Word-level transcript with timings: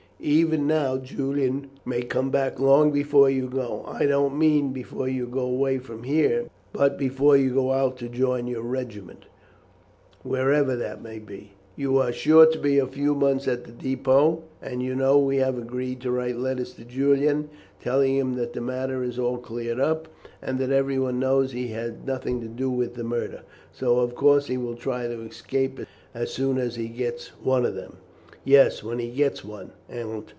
Even 0.23 0.67
now 0.67 0.97
Julian 0.97 1.71
may 1.83 2.03
come 2.03 2.29
back 2.29 2.59
long 2.59 2.91
before 2.91 3.27
you 3.27 3.47
go. 3.49 3.83
I 3.87 4.05
don't 4.05 4.37
mean 4.37 4.71
before 4.71 5.07
you 5.07 5.25
go 5.25 5.39
away 5.41 5.79
from 5.79 6.03
here, 6.03 6.45
but 6.71 6.95
before 6.95 7.35
you 7.37 7.51
go 7.51 7.71
out 7.73 7.97
to 7.97 8.07
join 8.07 8.45
your 8.45 8.61
regiment, 8.61 9.25
wherever 10.21 10.75
that 10.75 11.01
may 11.01 11.17
be. 11.17 11.53
You 11.75 11.97
are 11.97 12.11
sure 12.13 12.45
to 12.45 12.59
be 12.59 12.77
a 12.77 12.85
few 12.85 13.15
months 13.15 13.47
at 13.47 13.63
the 13.63 13.71
depôt, 13.95 14.41
and 14.61 14.83
you 14.83 14.93
know 14.93 15.17
we 15.17 15.37
have 15.37 15.57
agreed 15.57 16.01
to 16.01 16.11
write 16.11 16.37
letters 16.37 16.73
to 16.73 16.85
Julian, 16.85 17.49
telling 17.81 18.15
him 18.15 18.35
that 18.35 18.53
the 18.53 18.61
matter 18.61 19.01
is 19.03 19.17
all 19.17 19.39
cleared 19.39 19.79
up, 19.79 20.07
and 20.39 20.59
that 20.59 20.69
everyone 20.69 21.17
knows 21.19 21.51
he 21.51 21.69
had 21.69 22.05
nothing 22.05 22.39
to 22.41 22.47
do 22.47 22.69
with 22.69 22.93
the 22.93 23.03
murder, 23.03 23.41
so 23.71 23.97
of 23.97 24.13
course 24.13 24.45
he 24.45 24.57
will 24.57 24.75
try 24.75 25.07
to 25.07 25.21
escape 25.23 25.79
as 26.13 26.31
soon 26.31 26.59
as 26.59 26.75
he 26.75 26.89
gets 26.89 27.29
one 27.43 27.65
of 27.65 27.73
them." 27.73 27.97
"Yes, 28.43 28.83
when 28.83 28.97
he 28.97 29.09
gets 29.11 29.45
one, 29.45 29.71
Aunt. 29.87 30.25